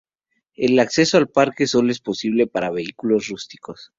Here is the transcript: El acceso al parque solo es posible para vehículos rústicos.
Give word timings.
El 0.55 0.79
acceso 0.79 1.17
al 1.19 1.29
parque 1.29 1.67
solo 1.67 1.91
es 1.91 1.99
posible 1.99 2.47
para 2.47 2.71
vehículos 2.71 3.27
rústicos. 3.27 3.89